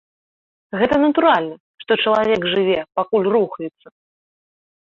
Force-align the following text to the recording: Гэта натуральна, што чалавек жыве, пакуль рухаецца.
Гэта 0.81 0.95
натуральна, 1.03 1.55
што 1.83 1.91
чалавек 2.05 2.41
жыве, 2.55 2.79
пакуль 3.01 3.31
рухаецца. 3.37 3.87